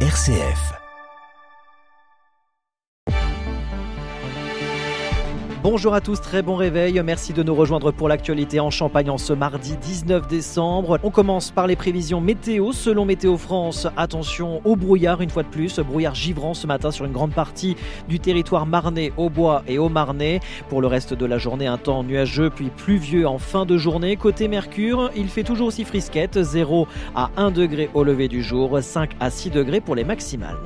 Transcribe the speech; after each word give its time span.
RCF. 0.00 0.85
Bonjour 5.68 5.94
à 5.94 6.00
tous, 6.00 6.20
très 6.20 6.42
bon 6.42 6.54
réveil. 6.54 7.02
Merci 7.04 7.32
de 7.32 7.42
nous 7.42 7.52
rejoindre 7.52 7.90
pour 7.90 8.06
l'actualité 8.06 8.60
en 8.60 8.70
Champagne 8.70 9.10
en 9.10 9.18
ce 9.18 9.32
mardi 9.32 9.76
19 9.76 10.28
décembre. 10.28 11.00
On 11.02 11.10
commence 11.10 11.50
par 11.50 11.66
les 11.66 11.74
prévisions 11.74 12.20
météo. 12.20 12.70
Selon 12.70 13.04
Météo 13.04 13.36
France, 13.36 13.88
attention 13.96 14.60
au 14.64 14.76
brouillard 14.76 15.22
une 15.22 15.28
fois 15.28 15.42
de 15.42 15.48
plus. 15.48 15.80
Brouillard 15.80 16.14
givrant 16.14 16.54
ce 16.54 16.68
matin 16.68 16.92
sur 16.92 17.04
une 17.04 17.10
grande 17.10 17.32
partie 17.32 17.76
du 18.08 18.20
territoire 18.20 18.64
marnais, 18.64 19.12
au 19.16 19.28
bois 19.28 19.64
et 19.66 19.78
au 19.78 19.88
marnais. 19.88 20.38
Pour 20.68 20.80
le 20.80 20.86
reste 20.86 21.14
de 21.14 21.26
la 21.26 21.36
journée, 21.36 21.66
un 21.66 21.78
temps 21.78 22.04
nuageux 22.04 22.48
puis 22.48 22.70
pluvieux 22.70 23.26
en 23.26 23.38
fin 23.38 23.66
de 23.66 23.76
journée. 23.76 24.14
Côté 24.14 24.46
Mercure, 24.46 25.10
il 25.16 25.26
fait 25.26 25.42
toujours 25.42 25.66
aussi 25.66 25.82
frisquette, 25.82 26.40
0 26.40 26.86
à 27.16 27.30
1 27.36 27.50
degré 27.50 27.90
au 27.92 28.04
lever 28.04 28.28
du 28.28 28.40
jour, 28.40 28.78
5 28.80 29.16
à 29.18 29.30
6 29.30 29.50
degrés 29.50 29.80
pour 29.80 29.96
les 29.96 30.04
maximales. 30.04 30.58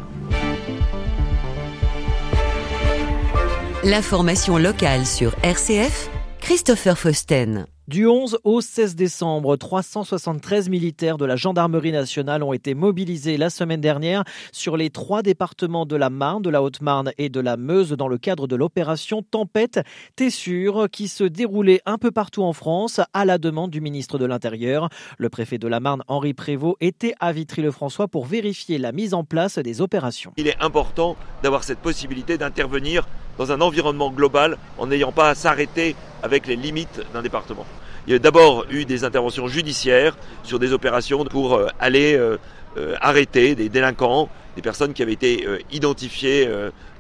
L'information 3.82 4.58
locale 4.58 5.06
sur 5.06 5.34
RCF, 5.42 6.10
Christopher 6.38 6.98
Fausten. 6.98 7.66
Du 7.88 8.06
11 8.06 8.38
au 8.44 8.60
16 8.60 8.94
décembre, 8.94 9.56
373 9.56 10.68
militaires 10.68 11.16
de 11.16 11.24
la 11.24 11.34
gendarmerie 11.34 11.90
nationale 11.90 12.42
ont 12.42 12.52
été 12.52 12.74
mobilisés 12.74 13.38
la 13.38 13.48
semaine 13.48 13.80
dernière 13.80 14.22
sur 14.52 14.76
les 14.76 14.90
trois 14.90 15.22
départements 15.22 15.86
de 15.86 15.96
la 15.96 16.10
Marne, 16.10 16.42
de 16.42 16.50
la 16.50 16.62
Haute-Marne 16.62 17.12
et 17.16 17.30
de 17.30 17.40
la 17.40 17.56
Meuse 17.56 17.92
dans 17.92 18.06
le 18.06 18.18
cadre 18.18 18.46
de 18.46 18.54
l'opération 18.54 19.22
Tempête 19.22 19.80
Tessure 20.14 20.88
qui 20.92 21.08
se 21.08 21.24
déroulait 21.24 21.80
un 21.86 21.96
peu 21.96 22.10
partout 22.10 22.42
en 22.42 22.52
France 22.52 23.00
à 23.14 23.24
la 23.24 23.38
demande 23.38 23.70
du 23.70 23.80
ministre 23.80 24.18
de 24.18 24.26
l'Intérieur. 24.26 24.90
Le 25.16 25.30
préfet 25.30 25.56
de 25.56 25.66
la 25.66 25.80
Marne, 25.80 26.02
Henri 26.06 26.34
Prévost, 26.34 26.76
était 26.80 27.14
à 27.18 27.32
Vitry-le-François 27.32 28.08
pour 28.08 28.26
vérifier 28.26 28.76
la 28.76 28.92
mise 28.92 29.14
en 29.14 29.24
place 29.24 29.58
des 29.58 29.80
opérations. 29.80 30.32
Il 30.36 30.48
est 30.48 30.60
important 30.60 31.16
d'avoir 31.42 31.65
cette 31.65 31.78
possibilité 31.78 32.37
d'intervenir 32.37 33.09
dans 33.41 33.52
un 33.52 33.63
environnement 33.63 34.10
global 34.10 34.59
en 34.77 34.87
n'ayant 34.87 35.13
pas 35.13 35.30
à 35.30 35.35
s'arrêter 35.35 35.96
avec 36.23 36.46
les 36.46 36.57
limites 36.57 37.01
d'un 37.15 37.23
département. 37.23 37.65
Il 38.07 38.13
y 38.13 38.16
a 38.16 38.19
d'abord 38.19 38.66
eu 38.69 38.85
des 38.85 39.02
interventions 39.02 39.49
judiciaires 39.49 40.15
sur 40.43 40.59
des 40.59 40.74
opérations 40.74 41.24
pour 41.24 41.55
euh, 41.55 41.68
aller 41.79 42.16
euh, 42.16 42.37
euh, 42.77 42.96
arrêter 43.01 43.55
des 43.55 43.71
délinquants, 43.71 44.29
des 44.57 44.61
personnes 44.61 44.93
qui 44.93 45.02
avaient 45.02 45.15
été 45.15 45.46
identifiées 45.73 46.51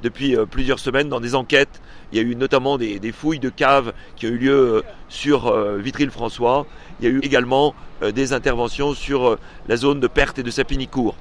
depuis 0.02 0.36
plusieurs 0.50 0.78
semaines 0.78 1.08
dans 1.08 1.20
des 1.20 1.34
enquêtes. 1.34 1.82
Il 2.12 2.16
y 2.16 2.20
a 2.20 2.24
eu 2.24 2.36
notamment 2.36 2.78
des, 2.78 3.12
fouilles 3.12 3.40
de 3.40 3.50
caves 3.50 3.92
qui 4.16 4.26
ont 4.26 4.30
eu 4.30 4.38
lieu 4.38 4.84
sur 5.08 5.52
Vitry-le-François. 5.78 6.64
Il 7.00 7.06
y 7.06 7.08
a 7.08 7.10
eu 7.10 7.18
également 7.22 7.74
des 8.14 8.32
interventions 8.32 8.94
sur 8.94 9.36
la 9.66 9.76
zone 9.76 9.98
de 9.98 10.06
Perte 10.06 10.38
et 10.38 10.44
de 10.44 10.50
Sapinicourt. 10.50 11.16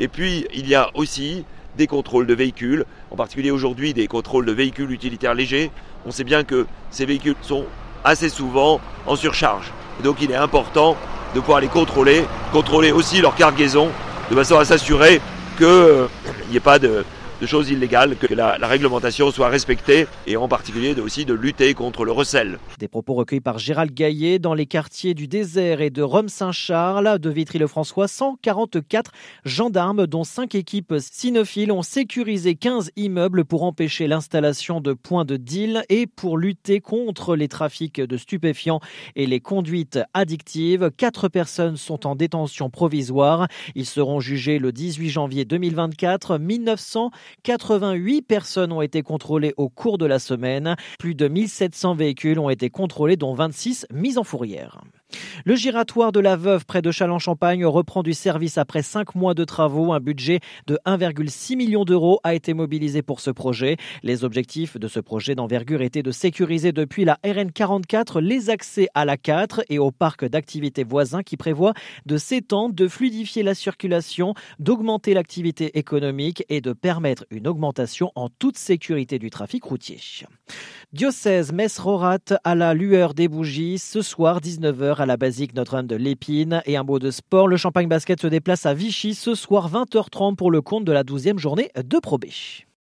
Et 0.00 0.08
puis, 0.08 0.46
il 0.54 0.66
y 0.66 0.74
a 0.74 0.90
aussi 0.94 1.44
des 1.76 1.86
contrôles 1.86 2.26
de 2.26 2.34
véhicules, 2.34 2.84
en 3.10 3.16
particulier 3.16 3.50
aujourd'hui 3.50 3.94
des 3.94 4.06
contrôles 4.06 4.46
de 4.46 4.52
véhicules 4.52 4.90
utilitaires 4.90 5.34
légers. 5.34 5.70
On 6.06 6.10
sait 6.10 6.24
bien 6.24 6.44
que 6.44 6.66
ces 6.90 7.06
véhicules 7.06 7.36
sont 7.42 7.66
assez 8.04 8.28
souvent 8.28 8.80
en 9.06 9.16
surcharge. 9.16 9.72
donc 10.02 10.18
il 10.20 10.30
est 10.30 10.36
important 10.36 10.96
de 11.34 11.40
pouvoir 11.40 11.60
les 11.60 11.68
contrôler, 11.68 12.24
contrôler 12.52 12.92
aussi 12.92 13.20
leur 13.20 13.34
cargaison, 13.34 13.88
de 14.30 14.34
façon 14.34 14.58
à 14.58 14.64
s'assurer 14.64 15.20
qu'il 15.56 15.66
euh, 15.66 16.06
n'y 16.50 16.56
ait 16.56 16.60
pas 16.60 16.78
de, 16.78 17.04
de 17.40 17.46
choses 17.46 17.70
illégales, 17.70 18.16
que 18.16 18.32
la, 18.32 18.56
réglementation 18.66 19.30
soit 19.30 19.48
respectée 19.48 20.06
et 20.26 20.36
en 20.36 20.48
particulier 20.48 20.94
aussi 21.00 21.24
de 21.24 21.34
lutter 21.34 21.74
contre 21.74 22.04
le 22.04 22.12
recel. 22.12 22.58
Des 22.78 22.88
propos 22.88 23.14
recueillis 23.14 23.40
par 23.40 23.58
Gérald 23.58 23.92
Gaillet 23.92 24.38
dans 24.38 24.54
les 24.54 24.66
quartiers 24.66 25.14
du 25.14 25.28
désert 25.28 25.80
et 25.80 25.90
de 25.90 26.02
Rome-Saint-Charles, 26.02 27.18
de 27.18 27.30
Vitry-le-François. 27.30 28.08
144 28.08 29.12
gendarmes, 29.44 30.06
dont 30.06 30.24
5 30.24 30.54
équipes 30.54 30.94
cynophiles, 30.98 31.72
ont 31.72 31.82
sécurisé 31.82 32.54
15 32.54 32.90
immeubles 32.96 33.44
pour 33.44 33.64
empêcher 33.64 34.06
l'installation 34.06 34.80
de 34.80 34.92
points 34.92 35.24
de 35.24 35.36
deal 35.36 35.84
et 35.88 36.06
pour 36.06 36.38
lutter 36.38 36.80
contre 36.80 37.36
les 37.36 37.48
trafics 37.48 38.00
de 38.00 38.16
stupéfiants 38.16 38.80
et 39.16 39.26
les 39.26 39.40
conduites 39.40 39.98
addictives. 40.14 40.90
Quatre 40.96 41.28
personnes 41.28 41.76
sont 41.76 42.06
en 42.06 42.14
détention 42.14 42.70
provisoire. 42.70 43.48
Ils 43.74 43.86
seront 43.86 44.20
jugés 44.20 44.58
le 44.58 44.72
18 44.72 45.10
janvier 45.10 45.44
2024. 45.44 46.38
1900 46.38 47.10
88 47.42 48.22
personnes 48.22 48.72
ont 48.72 48.82
été 48.82 49.02
contrôlées 49.02 49.54
au 49.56 49.68
cours 49.68 49.98
de 49.98 50.06
la 50.06 50.18
semaine. 50.18 50.76
Plus 50.98 51.14
de 51.14 51.28
1700 51.28 51.94
véhicules 51.94 52.38
ont 52.38 52.50
été 52.50 52.70
contrôlés, 52.70 53.16
dont 53.16 53.34
26 53.34 53.86
mis 53.92 54.18
en 54.18 54.24
fourrière. 54.24 54.82
Le 55.44 55.56
giratoire 55.56 56.12
de 56.12 56.20
la 56.20 56.36
Veuve 56.36 56.64
près 56.64 56.82
de 56.82 56.90
Châlons-Champagne 56.90 57.66
reprend 57.66 58.02
du 58.02 58.14
service 58.14 58.58
après 58.58 58.82
cinq 58.82 59.14
mois 59.14 59.34
de 59.34 59.44
travaux. 59.44 59.92
Un 59.92 60.00
budget 60.00 60.40
de 60.66 60.78
1,6 60.86 61.56
million 61.56 61.84
d'euros 61.84 62.20
a 62.24 62.34
été 62.34 62.54
mobilisé 62.54 63.02
pour 63.02 63.20
ce 63.20 63.30
projet. 63.30 63.76
Les 64.02 64.24
objectifs 64.24 64.78
de 64.78 64.88
ce 64.88 65.00
projet 65.00 65.34
d'envergure 65.34 65.82
étaient 65.82 66.02
de 66.02 66.10
sécuriser 66.10 66.72
depuis 66.72 67.04
la 67.04 67.18
RN 67.24 67.52
44 67.52 68.20
les 68.20 68.50
accès 68.50 68.88
à 68.94 69.04
la 69.04 69.16
4 69.16 69.64
et 69.68 69.78
au 69.78 69.90
parc 69.90 70.24
d'activités 70.24 70.84
voisins 70.84 71.22
qui 71.22 71.36
prévoit 71.36 71.74
de 72.06 72.16
s'étendre, 72.16 72.74
de 72.74 72.88
fluidifier 72.88 73.42
la 73.42 73.54
circulation, 73.54 74.34
d'augmenter 74.58 75.14
l'activité 75.14 75.78
économique 75.78 76.44
et 76.48 76.60
de 76.60 76.72
permettre 76.72 77.24
une 77.30 77.46
augmentation 77.46 78.10
en 78.14 78.28
toute 78.28 78.56
sécurité 78.56 79.18
du 79.18 79.30
trafic 79.30 79.64
routier. 79.64 79.98
Diocèse 80.92 81.52
Metz-Rorat 81.52 82.18
à 82.44 82.54
la 82.54 82.74
lueur 82.74 83.14
des 83.14 83.28
bougies 83.28 83.78
ce 83.78 84.00
soir 84.00 84.40
19h 84.40 84.96
à 84.96 85.03
la 85.06 85.16
basique 85.16 85.54
Notre-Dame 85.54 85.86
de 85.86 85.96
l'Épine. 85.96 86.62
Et 86.66 86.76
un 86.76 86.82
mot 86.82 86.98
de 86.98 87.10
sport, 87.10 87.48
le 87.48 87.56
Champagne 87.56 87.88
Basket 87.88 88.20
se 88.20 88.26
déplace 88.26 88.66
à 88.66 88.74
Vichy 88.74 89.14
ce 89.14 89.34
soir 89.34 89.70
20h30 89.70 90.36
pour 90.36 90.50
le 90.50 90.62
compte 90.62 90.84
de 90.84 90.92
la 90.92 91.02
12e 91.02 91.38
journée 91.38 91.70
de 91.76 91.98
Pro 91.98 92.18